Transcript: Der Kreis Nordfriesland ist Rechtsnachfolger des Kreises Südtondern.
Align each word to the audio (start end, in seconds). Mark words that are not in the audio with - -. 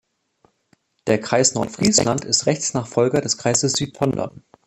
Der 1.05 1.21
Kreis 1.21 1.53
Nordfriesland 1.53 2.25
ist 2.25 2.47
Rechtsnachfolger 2.47 3.21
des 3.21 3.37
Kreises 3.37 3.73
Südtondern. 3.73 4.43